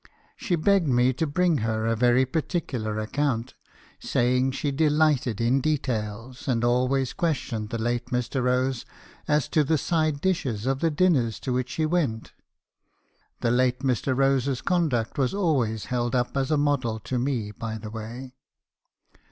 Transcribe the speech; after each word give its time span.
She 0.35 0.55
begged 0.55 0.87
me 0.87 1.13
to 1.13 1.27
bring 1.27 1.59
her 1.59 1.85
a 1.85 1.95
very 1.95 2.25
particular 2.25 2.97
account, 2.97 3.53
saying 3.99 4.49
she 4.53 4.71
delighted 4.71 5.39
in 5.39 5.61
details, 5.61 6.47
and 6.47 6.63
always 6.63 7.13
questioned 7.13 7.69
the 7.69 7.77
late 7.77 8.07
Mr. 8.07 8.41
Rose 8.41 8.83
as 9.27 9.47
to 9.49 9.63
the 9.63 9.77
side 9.77 10.19
dishes 10.19 10.65
of 10.65 10.79
the 10.79 10.89
dinners 10.89 11.39
to 11.41 11.53
which 11.53 11.73
he 11.73 11.85
went. 11.85 12.33
The 13.41 13.51
late 13.51 13.81
Mr. 13.81 14.17
Rose's 14.17 14.61
conduct 14.63 15.19
was 15.19 15.35
always 15.35 15.85
held 15.85 16.15
up 16.15 16.35
as 16.35 16.49
a 16.49 16.57
model 16.57 16.97
to 17.01 17.19
me, 17.19 17.51
by 17.51 17.77
the 17.77 17.91
way. 17.91 18.33